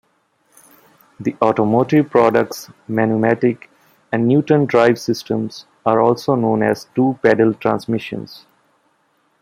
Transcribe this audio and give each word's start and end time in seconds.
The 1.19 1.35
Automotive 1.43 2.09
Products 2.09 2.71
Manumatic 2.89 3.67
and 4.11 4.27
Newtondrive 4.27 4.97
systems 4.97 5.67
are 5.85 6.01
also 6.01 6.33
known 6.33 6.63
as 6.63 6.87
"two-pedal 6.95 7.53
transmissions". 7.53 8.47